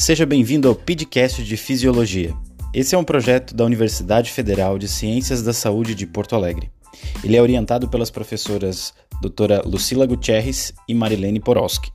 Seja 0.00 0.24
bem-vindo 0.24 0.66
ao 0.66 0.74
podcast 0.74 1.44
de 1.44 1.58
Fisiologia. 1.58 2.34
Esse 2.72 2.94
é 2.94 2.98
um 2.98 3.04
projeto 3.04 3.54
da 3.54 3.66
Universidade 3.66 4.32
Federal 4.32 4.78
de 4.78 4.88
Ciências 4.88 5.42
da 5.42 5.52
Saúde 5.52 5.94
de 5.94 6.06
Porto 6.06 6.34
Alegre. 6.34 6.72
Ele 7.22 7.36
é 7.36 7.42
orientado 7.42 7.86
pelas 7.86 8.10
professoras 8.10 8.94
doutora 9.20 9.60
Lucila 9.62 10.06
Gutierrez 10.06 10.72
e 10.88 10.94
Marilene 10.94 11.38
Porowski. 11.38 11.92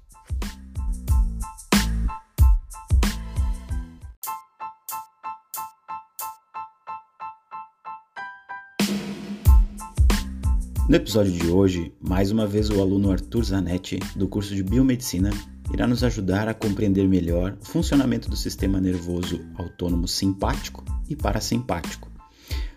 No 10.87 10.95
episódio 10.95 11.31
de 11.31 11.47
hoje, 11.47 11.91
mais 11.99 12.31
uma 12.31 12.45
vez 12.45 12.69
o 12.69 12.79
aluno 12.79 13.11
Arthur 13.11 13.45
Zanetti, 13.45 13.97
do 14.15 14.27
curso 14.27 14.53
de 14.53 14.61
Biomedicina, 14.61 15.31
irá 15.75 15.85
nos 15.85 16.05
ajudar 16.05 16.47
a 16.47 16.53
compreender 16.53 17.05
melhor 17.05 17.57
o 17.61 17.65
funcionamento 17.65 18.29
do 18.29 18.35
sistema 18.37 18.79
nervoso 18.79 19.45
autônomo 19.55 20.07
simpático 20.07 20.85
e 21.09 21.17
parasimpático. 21.17 22.09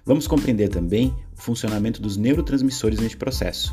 Vamos 0.05 0.27
compreender 0.27 0.69
também 0.69 1.15
o 1.37 1.41
funcionamento 1.41 2.03
dos 2.03 2.17
neurotransmissores 2.17 2.99
neste 2.99 3.17
processo 3.17 3.73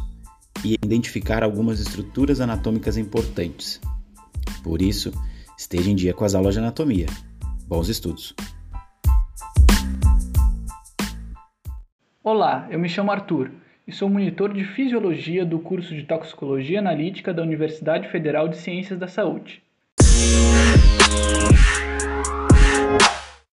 e 0.63 0.75
identificar 0.75 1.41
algumas 1.41 1.80
estruturas 1.80 2.39
anatômicas 2.39 2.97
importantes. 2.97 3.81
Por 4.63 4.80
isso, 4.80 5.11
esteja 5.57 5.89
em 5.89 5.95
dia 5.95 6.13
com 6.13 6.23
as 6.23 6.35
aulas 6.35 6.53
de 6.53 6.59
anatomia. 6.59 7.07
Bons 7.67 7.89
estudos! 7.89 8.35
Olá, 12.23 12.67
eu 12.69 12.77
me 12.77 12.88
chamo 12.88 13.11
Arthur 13.11 13.49
e 13.88 13.91
sou 13.91 14.09
monitor 14.09 14.52
de 14.52 14.63
fisiologia 14.63 15.45
do 15.45 15.59
curso 15.59 15.94
de 15.94 16.03
toxicologia 16.03 16.80
analítica 16.80 17.31
da 17.31 17.44
Universidade 17.44 18.09
Federal 18.09 18.47
de 18.47 18.58
Ciências 18.58 18.97
da 18.97 19.08
Saúde. 19.08 19.61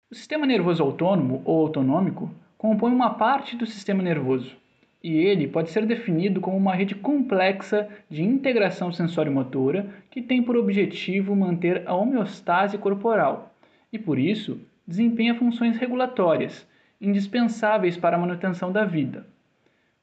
O 0.08 0.14
sistema 0.14 0.46
nervoso 0.46 0.82
autônomo 0.82 1.42
ou 1.44 1.62
autonômico 1.62 2.30
compõe 2.56 2.92
uma 2.92 3.10
parte 3.14 3.56
do 3.56 3.66
sistema 3.66 4.02
nervoso, 4.02 4.54
e 5.02 5.16
ele 5.16 5.48
pode 5.48 5.70
ser 5.70 5.84
definido 5.84 6.40
como 6.40 6.56
uma 6.56 6.74
rede 6.74 6.94
complexa 6.94 7.88
de 8.08 8.22
integração 8.22 8.92
sensório-motora 8.92 9.88
que 10.10 10.22
tem 10.22 10.42
por 10.42 10.56
objetivo 10.56 11.34
manter 11.34 11.82
a 11.86 11.94
homeostase 11.94 12.78
corporal 12.78 13.52
e, 13.92 13.98
por 13.98 14.18
isso, 14.18 14.60
desempenha 14.86 15.34
funções 15.34 15.76
regulatórias, 15.76 16.68
indispensáveis 17.00 17.96
para 17.96 18.16
a 18.16 18.20
manutenção 18.20 18.70
da 18.70 18.84
vida. 18.84 19.26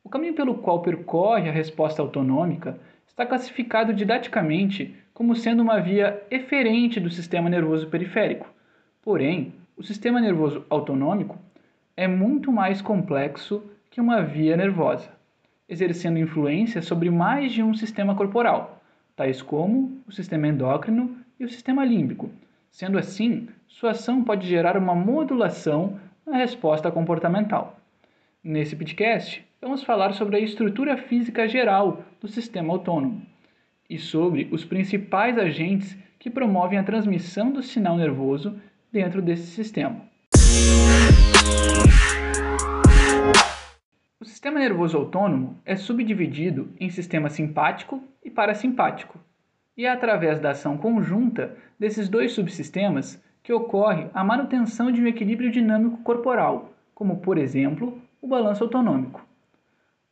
O 0.07 0.09
caminho 0.09 0.33
pelo 0.33 0.55
qual 0.55 0.81
percorre 0.81 1.49
a 1.49 1.51
resposta 1.51 2.01
autonômica 2.01 2.79
está 3.05 3.25
classificado 3.25 3.93
didaticamente 3.93 4.95
como 5.13 5.35
sendo 5.35 5.61
uma 5.61 5.81
via 5.81 6.23
eferente 6.31 6.97
do 6.97 7.09
sistema 7.09 7.49
nervoso 7.49 7.87
periférico. 7.87 8.47
Porém, 9.01 9.53
o 9.75 9.83
sistema 9.83 10.21
nervoso 10.21 10.65
autonômico 10.69 11.37
é 11.97 12.07
muito 12.07 12.53
mais 12.53 12.81
complexo 12.81 13.61
que 13.91 13.99
uma 13.99 14.21
via 14.21 14.55
nervosa, 14.55 15.09
exercendo 15.67 16.19
influência 16.19 16.81
sobre 16.81 17.09
mais 17.09 17.51
de 17.51 17.61
um 17.61 17.73
sistema 17.73 18.15
corporal, 18.15 18.81
tais 19.13 19.41
como 19.41 19.99
o 20.07 20.11
sistema 20.13 20.47
endócrino 20.47 21.17
e 21.37 21.43
o 21.43 21.49
sistema 21.49 21.83
límbico. 21.83 22.29
Sendo 22.71 22.97
assim, 22.97 23.49
sua 23.67 23.91
ação 23.91 24.23
pode 24.23 24.47
gerar 24.47 24.77
uma 24.77 24.95
modulação 24.95 25.99
na 26.25 26.37
resposta 26.37 26.89
comportamental. 26.89 27.77
Nesse 28.41 28.73
podcast, 28.73 29.45
vamos 29.61 29.83
falar 29.83 30.13
sobre 30.13 30.37
a 30.37 30.39
estrutura 30.39 30.97
física 30.97 31.47
geral 31.47 32.03
do 32.21 32.27
sistema 32.27 32.73
autônomo 32.73 33.21
e 33.89 33.97
sobre 33.97 34.47
os 34.51 34.63
principais 34.63 35.37
agentes 35.37 35.97
que 36.19 36.29
promovem 36.29 36.77
a 36.77 36.83
transmissão 36.83 37.51
do 37.51 37.63
sinal 37.63 37.97
nervoso 37.97 38.59
dentro 38.91 39.21
desse 39.21 39.47
sistema. 39.47 40.01
O 44.19 44.25
sistema 44.25 44.59
nervoso 44.59 44.97
autônomo 44.97 45.59
é 45.65 45.75
subdividido 45.75 46.71
em 46.79 46.89
sistema 46.89 47.29
simpático 47.29 48.03
e 48.23 48.29
parasimpático, 48.29 49.19
e 49.75 49.85
é 49.85 49.89
através 49.89 50.39
da 50.39 50.51
ação 50.51 50.77
conjunta 50.77 51.55
desses 51.79 52.09
dois 52.09 52.33
subsistemas 52.33 53.23
que 53.41 53.53
ocorre 53.53 54.07
a 54.13 54.23
manutenção 54.23 54.91
de 54.91 55.01
um 55.01 55.07
equilíbrio 55.07 55.51
dinâmico 55.51 55.97
corporal, 56.03 56.73
como, 56.93 57.17
por 57.17 57.37
exemplo, 57.37 58.01
o 58.21 58.27
balanço 58.27 58.63
autonômico. 58.63 59.25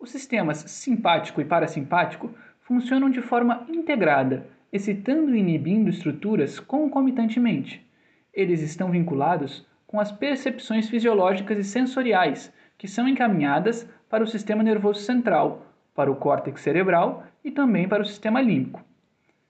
Os 0.05 0.11
sistemas 0.11 0.59
simpático 0.67 1.41
e 1.41 1.45
parasimpático 1.45 2.29
funcionam 2.59 3.09
de 3.09 3.23
forma 3.23 3.65
integrada, 3.67 4.45
excitando 4.71 5.35
e 5.35 5.39
inibindo 5.39 5.89
estruturas 5.89 6.59
concomitantemente. 6.59 7.83
Eles 8.31 8.61
estão 8.61 8.91
vinculados 8.91 9.65
com 9.87 9.99
as 9.99 10.11
percepções 10.11 10.87
fisiológicas 10.87 11.57
e 11.57 11.63
sensoriais, 11.63 12.53
que 12.77 12.87
são 12.87 13.07
encaminhadas 13.07 13.89
para 14.07 14.23
o 14.23 14.27
sistema 14.27 14.61
nervoso 14.61 15.01
central, 15.01 15.65
para 15.95 16.11
o 16.11 16.15
córtex 16.15 16.61
cerebral 16.61 17.23
e 17.43 17.49
também 17.49 17.87
para 17.87 18.03
o 18.03 18.05
sistema 18.05 18.39
límbico. 18.39 18.85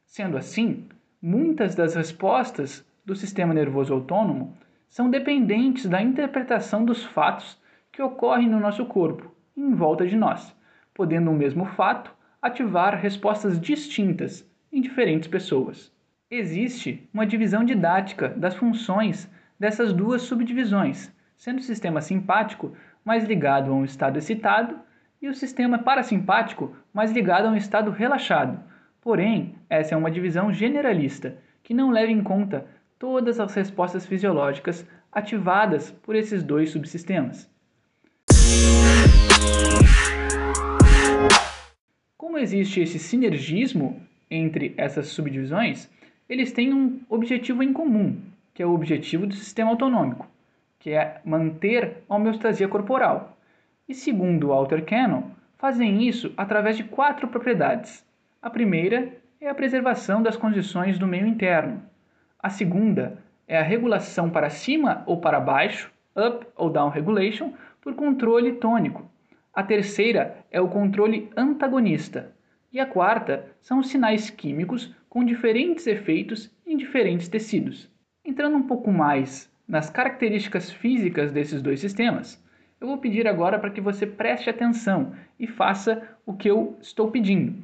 Sendo 0.05 0.37
assim, 0.37 0.87
muitas 1.21 1.75
das 1.75 1.95
respostas 1.95 2.87
do 3.03 3.13
sistema 3.13 3.53
nervoso 3.53 3.93
autônomo 3.93 4.55
são 4.87 5.09
dependentes 5.09 5.85
da 5.85 6.01
interpretação 6.01 6.85
dos 6.85 7.03
fatos 7.03 7.59
que 7.91 8.01
ocorrem 8.01 8.47
no 8.47 8.61
nosso 8.61 8.85
corpo 8.85 9.34
em 9.55 9.73
volta 9.73 10.05
de 10.05 10.15
nós, 10.15 10.55
podendo 10.93 11.31
um 11.31 11.35
mesmo 11.35 11.65
fato 11.65 12.13
ativar 12.41 12.95
respostas 12.95 13.59
distintas 13.59 14.47
em 14.71 14.81
diferentes 14.81 15.27
pessoas. 15.27 15.91
Existe 16.29 17.07
uma 17.13 17.25
divisão 17.25 17.63
didática 17.63 18.29
das 18.29 18.55
funções 18.55 19.29
dessas 19.59 19.93
duas 19.93 20.23
subdivisões, 20.23 21.11
sendo 21.37 21.59
o 21.59 21.63
sistema 21.63 22.01
simpático 22.01 22.75
mais 23.03 23.23
ligado 23.23 23.71
a 23.71 23.73
um 23.73 23.85
estado 23.85 24.17
excitado 24.17 24.79
e 25.21 25.27
o 25.27 25.33
sistema 25.33 25.79
parasimpático 25.79 26.75
mais 26.93 27.11
ligado 27.11 27.47
a 27.47 27.51
um 27.51 27.55
estado 27.55 27.91
relaxado. 27.91 28.59
Porém, 28.99 29.55
essa 29.69 29.93
é 29.93 29.97
uma 29.97 30.11
divisão 30.11 30.51
generalista 30.51 31.37
que 31.63 31.73
não 31.73 31.91
leva 31.91 32.11
em 32.11 32.21
conta 32.21 32.65
todas 32.99 33.39
as 33.39 33.53
respostas 33.53 34.05
fisiológicas 34.05 34.87
ativadas 35.11 35.91
por 35.91 36.15
esses 36.15 36.43
dois 36.43 36.69
subsistemas. 36.69 37.49
Como 42.17 42.37
existe 42.37 42.81
esse 42.81 42.99
sinergismo 42.99 44.01
entre 44.29 44.73
essas 44.77 45.07
subdivisões, 45.07 45.89
eles 46.27 46.51
têm 46.51 46.73
um 46.73 46.99
objetivo 47.09 47.63
em 47.63 47.71
comum, 47.71 48.17
que 48.53 48.61
é 48.61 48.65
o 48.65 48.73
objetivo 48.73 49.25
do 49.25 49.33
sistema 49.33 49.71
autonômico, 49.71 50.27
que 50.79 50.91
é 50.91 51.21
manter 51.23 52.03
a 52.09 52.15
homeostasia 52.15 52.67
corporal. 52.67 53.37
E 53.87 53.93
segundo 53.93 54.47
Walter 54.47 54.83
Cannon, 54.83 55.23
fazem 55.57 56.07
isso 56.07 56.33
através 56.35 56.75
de 56.77 56.83
quatro 56.83 57.27
propriedades. 57.27 58.03
A 58.41 58.49
primeira 58.49 59.13
é 59.39 59.47
a 59.47 59.55
preservação 59.55 60.21
das 60.21 60.35
condições 60.35 60.99
do 60.99 61.07
meio 61.07 61.27
interno. 61.27 61.81
A 62.39 62.49
segunda 62.49 63.17
é 63.47 63.57
a 63.57 63.63
regulação 63.63 64.29
para 64.29 64.49
cima 64.49 65.03
ou 65.05 65.21
para 65.21 65.39
baixo, 65.39 65.91
up 66.15 66.45
ou 66.55 66.69
down 66.69 66.89
regulation, 66.89 67.53
por 67.81 67.93
controle 67.93 68.53
tônico. 68.53 69.09
A 69.55 69.63
terceira 69.63 70.45
é 70.51 70.59
o 70.59 70.67
controle 70.67 71.29
antagonista. 71.37 72.35
E 72.73 72.79
a 72.79 72.85
quarta 72.85 73.45
são 73.61 73.79
os 73.79 73.87
sinais 73.87 74.29
químicos 74.29 74.93
com 75.07 75.23
diferentes 75.23 75.87
efeitos 75.87 76.51
em 76.67 76.75
diferentes 76.75 77.29
tecidos. 77.29 77.89
Entrando 78.25 78.57
um 78.57 78.63
pouco 78.63 78.91
mais 78.91 79.49
nas 79.65 79.89
características 79.89 80.69
físicas 80.69 81.31
desses 81.31 81.61
dois 81.61 81.79
sistemas, 81.79 82.43
eu 82.81 82.87
vou 82.87 82.97
pedir 82.97 83.29
agora 83.29 83.57
para 83.57 83.69
que 83.69 83.79
você 83.79 84.05
preste 84.05 84.49
atenção 84.49 85.13
e 85.39 85.47
faça 85.47 86.05
o 86.25 86.33
que 86.33 86.49
eu 86.49 86.77
estou 86.81 87.09
pedindo. 87.09 87.55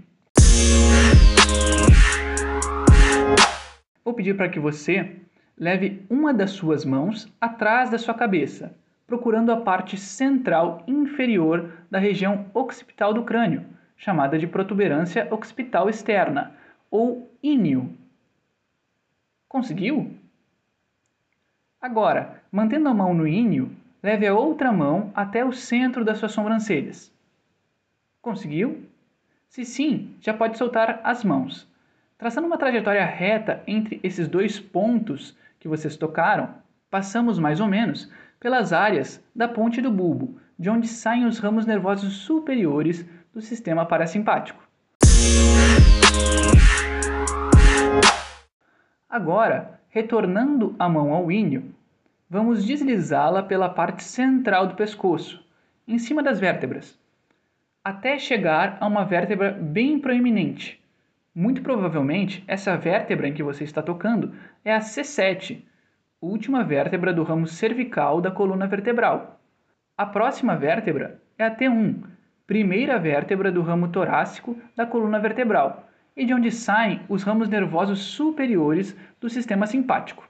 Vou 4.06 4.13
pedir 4.13 4.38
para 4.38 4.48
que 4.48 4.62
você 4.62 5.18
leve 5.57 6.06
uma 6.10 6.33
das 6.33 6.51
suas 6.51 6.86
mãos 6.86 7.27
atrás 7.42 7.89
da 7.89 7.98
sua 7.98 8.13
cabeça 8.13 8.74
procurando 9.12 9.52
a 9.52 9.58
parte 9.58 9.98
central 9.98 10.86
inferior 10.88 11.69
da 11.92 12.00
região 12.00 12.46
occipital 12.54 13.13
do 13.13 13.25
crânio, 13.25 13.66
chamada 13.98 14.40
de 14.40 14.48
protuberância 14.48 15.28
occipital 15.30 15.90
externa, 15.90 16.56
ou 16.90 17.30
íneo. 17.44 17.94
Conseguiu? 19.50 20.16
Agora, 21.81 22.42
mantendo 22.50 22.88
a 22.88 22.94
mão 22.94 23.13
no 23.13 23.28
íneo, 23.28 23.75
leve 24.02 24.25
a 24.25 24.34
outra 24.34 24.72
mão 24.72 25.12
até 25.13 25.44
o 25.44 25.52
centro 25.52 26.06
das 26.06 26.18
suas 26.18 26.31
sobrancelhas. 26.31 27.13
Conseguiu? 28.22 28.86
Se 29.50 29.66
sim, 29.66 30.16
já 30.22 30.34
pode 30.34 30.58
soltar 30.58 31.02
as 31.04 31.22
mãos. 31.22 31.68
Traçando 32.18 32.48
uma 32.48 32.58
trajetória 32.58 33.04
reta 33.04 33.62
entre 33.68 34.00
esses 34.04 34.30
dois 34.30 34.58
pontos 34.58 35.38
que 35.60 35.68
vocês 35.68 35.98
tocaram, 35.98 36.56
passamos 36.90 37.38
mais 37.38 37.60
ou 37.60 37.68
menos 37.68 38.10
pelas 38.41 38.73
áreas 38.73 39.23
da 39.35 39.47
ponte 39.47 39.79
do 39.81 39.91
bulbo, 39.91 40.38
de 40.57 40.67
onde 40.67 40.88
saem 40.88 41.25
os 41.25 41.38
ramos 41.38 41.65
nervosos 41.65 42.13
superiores 42.17 43.05
do 43.31 43.39
sistema 43.39 43.85
parasimpático. 43.85 44.61
Agora, 49.07 49.79
retornando 49.89 50.75
a 50.79 50.89
mão 50.89 51.13
ao 51.13 51.31
ínio, 51.31 51.73
vamos 52.27 52.65
deslizá-la 52.65 53.43
pela 53.43 53.69
parte 53.69 54.03
central 54.03 54.65
do 54.65 54.75
pescoço, 54.75 55.45
em 55.88 55.99
cima 55.99 56.23
das 56.23 56.39
vértebras, 56.39 56.97
até 57.83 58.17
chegar 58.17 58.77
a 58.79 58.88
uma 58.88 59.05
vértebra 59.05 59.51
bem 59.51 59.99
proeminente. 59.99 60.81
Muito 61.33 61.61
provavelmente, 61.61 62.43
essa 62.47 62.75
vértebra 62.75 63.27
em 63.27 63.33
que 63.33 63.43
você 63.43 63.63
está 63.63 63.83
tocando 63.83 64.33
é 64.65 64.73
a 64.73 64.79
C7, 64.79 65.61
última 66.21 66.63
vértebra 66.63 67.12
do 67.12 67.23
ramo 67.23 67.47
cervical 67.47 68.21
da 68.21 68.29
coluna 68.29 68.68
vertebral. 68.68 69.41
A 69.97 70.06
próxima 70.06 70.56
vértebra 70.56 71.19
é 71.35 71.44
a 71.44 71.56
T1, 71.56 72.03
primeira 72.45 73.00
vértebra 73.00 73.51
do 73.51 73.63
ramo 73.63 73.88
torácico 73.88 74.56
da 74.75 74.85
coluna 74.85 75.19
vertebral, 75.19 75.89
e 76.15 76.23
de 76.23 76.33
onde 76.33 76.51
saem 76.51 77.01
os 77.09 77.23
ramos 77.23 77.50
nervosos 77.50 78.00
superiores 78.00 78.95
do 79.19 79.29
sistema 79.29 79.65
simpático. 79.65 80.29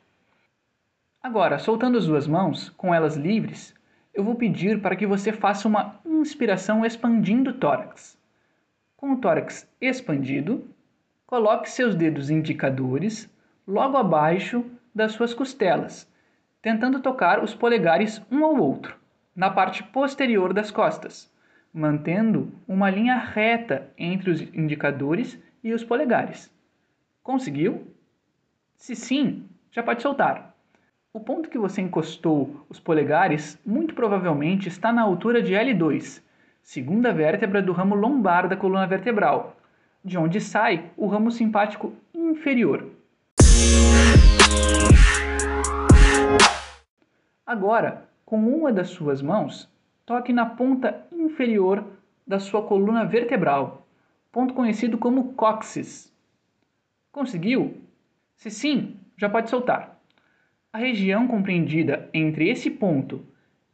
Agora, 1.21 1.59
soltando 1.59 1.97
as 1.97 2.07
duas 2.07 2.25
mãos, 2.25 2.69
com 2.69 2.93
elas 2.93 3.17
livres, 3.17 3.75
eu 4.13 4.23
vou 4.23 4.35
pedir 4.35 4.81
para 4.81 4.95
que 4.95 5.05
você 5.05 5.33
faça 5.33 5.67
uma 5.67 5.99
inspiração 6.05 6.85
expandindo 6.85 7.49
o 7.49 7.53
tórax. 7.53 8.17
Com 8.95 9.13
o 9.13 9.17
tórax 9.17 9.69
expandido, 9.79 10.65
coloque 11.27 11.69
seus 11.69 11.95
dedos 11.95 12.29
indicadores 12.29 13.29
logo 13.67 13.97
abaixo 13.97 14.65
das 14.93 15.13
suas 15.13 15.33
costelas, 15.33 16.09
tentando 16.61 16.99
tocar 16.99 17.43
os 17.43 17.55
polegares 17.55 18.21
um 18.31 18.45
ao 18.45 18.55
outro, 18.55 18.95
na 19.35 19.49
parte 19.49 19.83
posterior 19.83 20.53
das 20.53 20.69
costas, 20.69 21.31
mantendo 21.73 22.51
uma 22.67 22.89
linha 22.89 23.15
reta 23.15 23.89
entre 23.97 24.29
os 24.29 24.41
indicadores 24.53 25.39
e 25.63 25.73
os 25.73 25.83
polegares. 25.83 26.51
Conseguiu? 27.23 27.87
Se 28.75 28.95
sim, 28.95 29.45
já 29.71 29.81
pode 29.81 30.01
soltar. 30.01 30.55
O 31.13 31.19
ponto 31.19 31.49
que 31.49 31.57
você 31.57 31.81
encostou 31.81 32.65
os 32.69 32.79
polegares 32.79 33.59
muito 33.65 33.93
provavelmente 33.93 34.67
está 34.67 34.93
na 34.93 35.01
altura 35.01 35.41
de 35.41 35.53
L2, 35.53 36.21
segunda 36.63 37.13
vértebra 37.13 37.61
do 37.61 37.73
ramo 37.73 37.95
lombar 37.95 38.47
da 38.47 38.55
coluna 38.55 38.87
vertebral, 38.87 39.57
de 40.03 40.17
onde 40.17 40.39
sai 40.39 40.89
o 40.95 41.07
ramo 41.07 41.29
simpático 41.29 41.93
inferior. 42.13 42.89
Agora, 47.45 48.07
com 48.25 48.37
uma 48.37 48.71
das 48.71 48.89
suas 48.89 49.21
mãos, 49.21 49.69
toque 50.05 50.31
na 50.31 50.45
ponta 50.45 51.05
inferior 51.11 51.85
da 52.25 52.39
sua 52.39 52.61
coluna 52.65 53.03
vertebral, 53.03 53.85
ponto 54.31 54.53
conhecido 54.53 54.97
como 54.97 55.33
cóccix. 55.33 56.11
Conseguiu? 57.11 57.81
Se 58.35 58.49
sim, 58.49 58.95
já 59.17 59.27
pode 59.27 59.49
soltar. 59.49 59.99
A 60.71 60.77
região 60.77 61.27
compreendida 61.27 62.09
entre 62.13 62.47
esse 62.47 62.69
ponto 62.69 63.21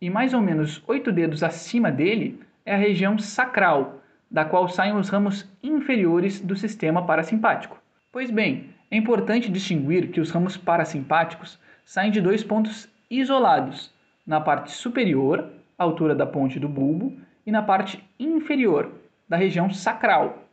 e 0.02 0.10
mais 0.10 0.34
ou 0.34 0.42
menos 0.42 0.84
oito 0.88 1.12
dedos 1.12 1.44
acima 1.44 1.92
dele 1.92 2.40
é 2.66 2.74
a 2.74 2.78
região 2.78 3.18
sacral, 3.20 4.02
da 4.30 4.44
qual 4.44 4.68
saem 4.68 4.96
os 4.96 5.10
ramos 5.10 5.48
inferiores 5.62 6.42
do 6.42 6.56
sistema 6.56 7.06
parasimpático. 7.06 7.80
Pois 8.12 8.32
bem, 8.32 8.74
é 8.90 8.96
importante 8.96 9.52
distinguir 9.52 10.12
que 10.12 10.22
os 10.22 10.32
ramos 10.32 10.56
parasimpáticos 10.56 11.60
saem 11.84 12.10
de 12.10 12.22
dois 12.22 12.44
pontos 12.44 12.88
isolados, 13.10 13.92
na 14.26 14.40
parte 14.40 14.72
superior, 14.72 15.50
altura 15.78 16.16
da 16.16 16.26
ponte 16.26 16.58
do 16.58 16.70
bulbo, 16.70 17.14
e 17.46 17.52
na 17.52 17.62
parte 17.62 18.02
inferior, 18.18 18.92
da 19.28 19.36
região 19.36 19.70
sacral. 19.70 20.44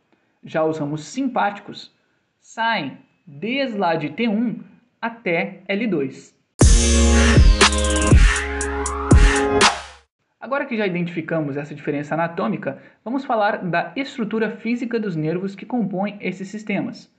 Já 0.45 0.65
os 0.65 0.79
ramos 0.79 1.05
simpáticos 1.05 1.93
saem 2.41 2.99
desde 3.25 3.79
lá 3.79 3.95
de 3.95 4.11
T1 4.11 4.61
até 5.01 5.61
L2. 5.69 6.35
Agora 10.41 10.67
que 10.67 10.77
já 10.77 10.87
identificamos 10.87 11.57
essa 11.57 11.75
diferença 11.75 12.15
anatômica, 12.15 12.83
vamos 13.05 13.25
falar 13.25 13.65
da 13.65 13.93
estrutura 13.97 14.51
física 14.51 15.01
dos 15.01 15.17
nervos 15.17 15.55
que 15.55 15.65
compõem 15.65 16.19
esses 16.21 16.49
sistemas. 16.49 17.11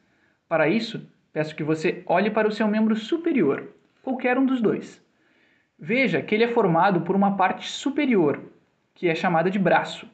Para 0.48 0.68
isso, 0.68 1.08
peço 1.32 1.56
que 1.56 1.64
você 1.64 2.04
olhe 2.06 2.30
para 2.30 2.48
o 2.48 2.52
seu 2.52 2.68
membro 2.68 2.96
superior, 2.96 3.70
qualquer 4.02 4.38
um 4.38 4.46
dos 4.46 4.62
dois. 4.62 5.02
Veja 5.78 6.22
que 6.22 6.34
ele 6.34 6.44
é 6.44 6.54
formado 6.54 7.02
por 7.02 7.16
uma 7.16 7.36
parte 7.36 7.70
superior, 7.70 8.42
que 8.94 9.08
é 9.08 9.16
chamada 9.16 9.50
de 9.50 9.60
braço, 9.60 10.10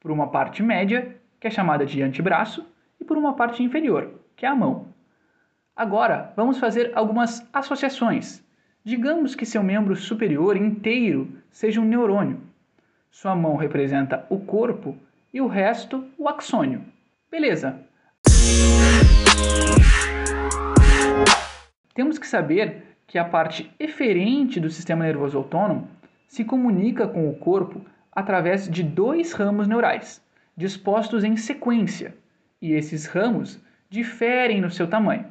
por 0.00 0.10
uma 0.10 0.28
parte 0.28 0.62
média, 0.62 1.16
que 1.38 1.46
é 1.46 1.50
chamada 1.50 1.84
de 1.84 2.02
antebraço, 2.02 2.66
e 3.00 3.04
por 3.04 3.16
uma 3.16 3.34
parte 3.34 3.62
inferior, 3.62 4.10
que 4.36 4.46
é 4.46 4.48
a 4.48 4.54
mão. 4.54 4.88
Agora, 5.74 6.32
vamos 6.36 6.58
fazer 6.58 6.92
algumas 6.94 7.48
associações 7.52 8.42
Digamos 8.84 9.36
que 9.36 9.46
seu 9.46 9.62
membro 9.62 9.94
superior 9.94 10.56
inteiro 10.56 11.30
seja 11.52 11.80
um 11.80 11.84
neurônio. 11.84 12.40
Sua 13.12 13.36
mão 13.36 13.54
representa 13.54 14.26
o 14.28 14.40
corpo 14.40 14.96
e 15.32 15.40
o 15.40 15.46
resto 15.46 16.04
o 16.18 16.28
axônio. 16.28 16.84
Beleza. 17.30 17.80
Temos 21.94 22.18
que 22.18 22.26
saber 22.26 22.96
que 23.06 23.18
a 23.18 23.24
parte 23.24 23.70
eferente 23.78 24.58
do 24.58 24.70
sistema 24.70 25.04
nervoso 25.04 25.36
autônomo 25.36 25.88
se 26.26 26.44
comunica 26.44 27.06
com 27.06 27.28
o 27.28 27.34
corpo 27.34 27.84
através 28.10 28.68
de 28.68 28.82
dois 28.82 29.32
ramos 29.32 29.68
neurais, 29.68 30.22
dispostos 30.56 31.24
em 31.24 31.36
sequência, 31.36 32.16
e 32.60 32.72
esses 32.72 33.06
ramos 33.06 33.60
diferem 33.90 34.60
no 34.60 34.70
seu 34.70 34.86
tamanho. 34.86 35.26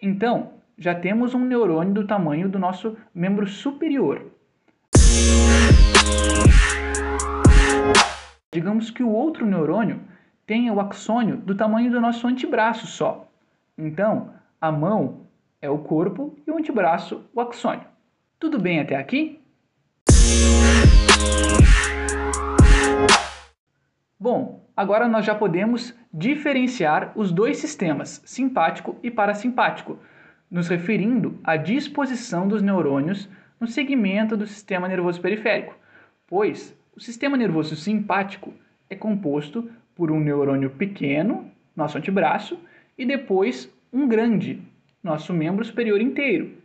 Então, 0.00 0.54
já 0.78 0.94
temos 0.94 1.34
um 1.34 1.44
neurônio 1.44 1.92
do 1.92 2.06
tamanho 2.06 2.48
do 2.48 2.58
nosso 2.58 2.96
membro 3.14 3.46
superior. 3.46 4.24
Digamos 8.50 8.90
que 8.90 9.02
o 9.02 9.10
outro 9.10 9.44
neurônio 9.44 10.00
tenha 10.46 10.72
o 10.72 10.80
axônio 10.80 11.36
do 11.36 11.54
tamanho 11.54 11.90
do 11.90 12.00
nosso 12.00 12.26
antebraço 12.26 12.86
só. 12.86 13.27
Então, 13.78 14.34
a 14.60 14.72
mão 14.72 15.28
é 15.62 15.70
o 15.70 15.78
corpo 15.78 16.36
e 16.44 16.50
o 16.50 16.58
antebraço 16.58 17.24
o 17.32 17.40
axônio. 17.40 17.86
Tudo 18.36 18.58
bem 18.58 18.80
até 18.80 18.96
aqui? 18.96 19.40
Bom, 24.18 24.68
agora 24.76 25.06
nós 25.06 25.24
já 25.24 25.32
podemos 25.32 25.96
diferenciar 26.12 27.12
os 27.14 27.30
dois 27.30 27.58
sistemas, 27.58 28.20
simpático 28.26 28.96
e 29.00 29.12
parasimpático, 29.12 29.96
nos 30.50 30.66
referindo 30.66 31.38
à 31.44 31.56
disposição 31.56 32.48
dos 32.48 32.60
neurônios 32.60 33.28
no 33.60 33.68
segmento 33.68 34.36
do 34.36 34.46
sistema 34.46 34.88
nervoso 34.88 35.20
periférico, 35.20 35.76
pois 36.26 36.76
o 36.96 37.00
sistema 37.00 37.36
nervoso 37.36 37.76
simpático 37.76 38.52
é 38.90 38.96
composto 38.96 39.70
por 39.94 40.10
um 40.10 40.18
neurônio 40.18 40.70
pequeno, 40.70 41.48
nosso 41.76 41.96
antebraço, 41.96 42.58
e 42.98 43.06
depois 43.06 43.72
um 43.92 44.08
grande, 44.08 44.60
nosso 45.02 45.32
membro 45.32 45.64
superior 45.64 46.00
inteiro, 46.00 46.58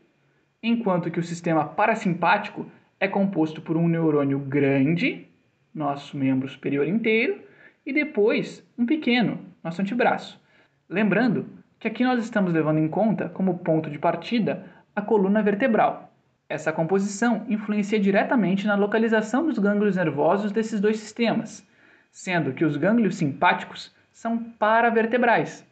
enquanto 0.61 1.11
que 1.11 1.19
o 1.19 1.23
sistema 1.23 1.63
parasimpático 1.63 2.65
é 2.99 3.07
composto 3.07 3.61
por 3.61 3.77
um 3.77 3.87
neurônio 3.87 4.39
grande, 4.39 5.27
nosso 5.73 6.17
membro 6.17 6.49
superior 6.49 6.87
inteiro, 6.87 7.39
e 7.85 7.93
depois 7.93 8.65
um 8.77 8.85
pequeno, 8.85 9.39
nosso 9.63 9.81
antebraço. 9.81 10.41
Lembrando 10.89 11.45
que 11.79 11.87
aqui 11.87 12.03
nós 12.03 12.23
estamos 12.23 12.51
levando 12.53 12.79
em 12.79 12.87
conta 12.87 13.29
como 13.29 13.59
ponto 13.59 13.89
de 13.89 13.99
partida 13.99 14.65
a 14.95 15.01
coluna 15.01 15.43
vertebral. 15.43 16.11
Essa 16.49 16.71
composição 16.71 17.45
influencia 17.47 17.99
diretamente 17.99 18.65
na 18.65 18.75
localização 18.75 19.45
dos 19.45 19.59
gânglios 19.59 19.95
nervosos 19.95 20.51
desses 20.51 20.79
dois 20.79 20.97
sistemas, 20.97 21.67
sendo 22.11 22.53
que 22.53 22.63
os 22.63 22.77
gânglios 22.77 23.15
simpáticos 23.15 23.93
são 24.11 24.37
paravertebrais 24.37 25.65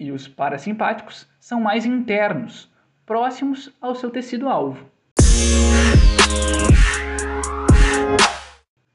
e 0.00 0.10
os 0.10 0.26
parasimpáticos 0.26 1.28
são 1.38 1.60
mais 1.60 1.84
internos, 1.84 2.72
próximos 3.04 3.70
ao 3.80 3.94
seu 3.94 4.10
tecido-alvo. 4.10 4.86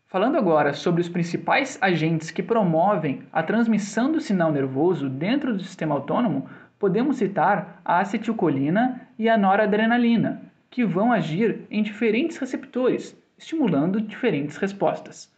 Falando 0.08 0.38
agora 0.38 0.74
sobre 0.74 1.02
os 1.02 1.10
principais 1.10 1.78
agentes 1.82 2.32
que 2.32 2.42
promovem 2.42 3.24
a 3.32 3.44
transmissão 3.44 4.12
do 4.12 4.20
sinal 4.20 4.52
nervoso 4.52 5.08
dentro 5.08 5.54
do 5.54 5.62
sistema 5.62 5.94
autônomo, 5.94 6.50
podemos 6.80 7.18
citar 7.18 7.82
a 7.86 8.00
acetilcolina 8.00 9.08
e 9.20 9.30
a 9.30 9.38
noradrenalina, 9.38 10.42
que 10.72 10.86
vão 10.86 11.12
agir 11.12 11.68
em 11.70 11.84
diferentes 11.84 12.38
receptores, 12.38 13.16
estimulando 13.38 14.02
diferentes 14.02 14.58
respostas. 14.58 15.32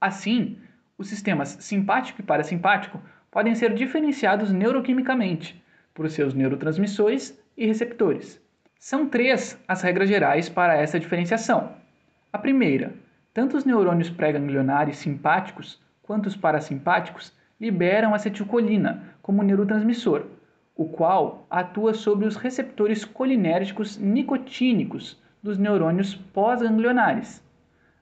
Assim, 0.00 0.58
os 0.98 1.08
sistemas 1.08 1.56
simpático 1.60 2.20
e 2.20 2.24
parasimpático 2.24 3.00
podem 3.34 3.52
ser 3.56 3.74
diferenciados 3.74 4.52
neuroquimicamente 4.52 5.60
por 5.92 6.08
seus 6.08 6.34
neurotransmissores 6.34 7.36
e 7.56 7.66
receptores. 7.66 8.40
São 8.78 9.08
três 9.08 9.60
as 9.66 9.82
regras 9.82 10.08
gerais 10.08 10.48
para 10.48 10.76
essa 10.76 11.00
diferenciação. 11.00 11.72
A 12.32 12.38
primeira, 12.38 12.94
tanto 13.32 13.56
os 13.56 13.64
neurônios 13.64 14.08
pré-ganglionares 14.08 14.98
simpáticos 14.98 15.82
quanto 16.00 16.26
os 16.26 16.36
parasimpáticos 16.36 17.36
liberam 17.60 18.14
acetilcolina 18.14 19.02
como 19.20 19.42
neurotransmissor, 19.42 20.26
o 20.76 20.84
qual 20.84 21.44
atua 21.50 21.92
sobre 21.92 22.28
os 22.28 22.36
receptores 22.36 23.04
colinérgicos 23.04 23.96
nicotínicos 23.96 25.20
dos 25.42 25.58
neurônios 25.58 26.14
pós-ganglionares. 26.14 27.42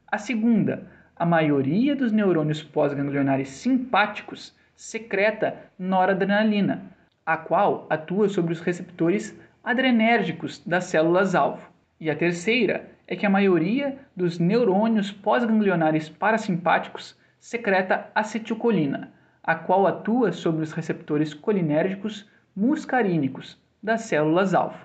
A 0.09 0.19
segunda, 0.19 0.87
a 1.17 1.25
maioria 1.25 1.97
dos 1.97 2.13
neurônios 2.13 2.63
pós-ganglionares 2.63 3.49
simpáticos 3.49 4.55
secreta 4.83 5.71
noradrenalina, 5.79 6.83
a 7.25 7.37
qual 7.37 7.87
atua 7.89 8.29
sobre 8.29 8.53
os 8.53 8.61
receptores 8.61 9.33
adrenérgicos 9.63 10.61
das 10.67 10.87
células-alvo. 10.87 11.63
E 12.01 12.11
a 12.11 12.17
terceira 12.17 12.91
é 13.07 13.15
que 13.15 13.25
a 13.25 13.31
maioria 13.31 13.97
dos 14.17 14.41
neurônios 14.41 15.13
pós-ganglionares 15.13 16.09
parasimpáticos 16.09 17.17
secreta 17.39 18.11
acetilcolina, 18.13 19.13
a 19.41 19.55
qual 19.55 19.87
atua 19.87 20.33
sobre 20.33 20.65
os 20.65 20.73
receptores 20.73 21.33
colinérgicos 21.33 22.29
muscarínicos 22.55 23.57
das 23.81 24.01
células-alvo. 24.01 24.85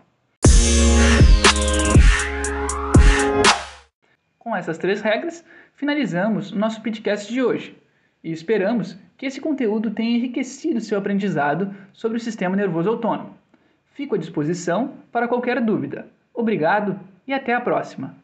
Com 4.37 4.55
essas 4.55 4.77
três 4.77 5.01
regras, 5.01 5.43
finalizamos 5.73 6.51
o 6.51 6.55
nosso 6.55 6.83
podcast 6.83 7.33
de 7.33 7.41
hoje 7.41 7.86
e 8.23 8.31
esperamos 8.31 8.97
que 9.17 9.25
esse 9.25 9.41
conteúdo 9.41 9.91
tenha 9.91 10.17
enriquecido 10.17 10.81
seu 10.81 10.97
aprendizado 10.97 11.75
sobre 11.93 12.17
o 12.17 12.21
sistema 12.21 12.55
nervoso 12.55 12.89
autônomo. 12.89 13.35
Fico 13.93 14.15
à 14.15 14.17
disposição 14.17 14.95
para 15.11 15.27
qualquer 15.27 15.63
dúvida. 15.63 16.07
Obrigado 16.33 16.99
e 17.25 17.33
até 17.33 17.53
a 17.53 17.61
próxima! 17.61 18.15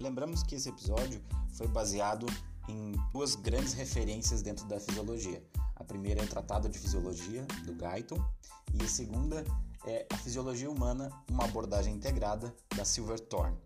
Lembramos 0.00 0.42
que 0.42 0.54
esse 0.54 0.68
episódio 0.68 1.20
foi 1.56 1.66
baseado 1.68 2.26
em 2.68 2.92
duas 3.12 3.34
grandes 3.36 3.72
referências 3.74 4.42
dentro 4.42 4.66
da 4.66 4.78
fisiologia. 4.78 5.42
A 5.76 5.84
primeira 5.84 6.20
é 6.20 6.24
o 6.24 6.28
Tratado 6.28 6.68
de 6.68 6.78
Fisiologia, 6.78 7.46
do 7.64 7.74
Guyton, 7.74 8.22
e 8.74 8.84
a 8.84 8.88
segunda 8.88 9.44
é 9.86 10.06
A 10.10 10.16
Fisiologia 10.16 10.68
Humana, 10.70 11.10
uma 11.30 11.44
abordagem 11.44 11.94
integrada, 11.94 12.54
da 12.76 12.84
Silverthorne. 12.84 13.56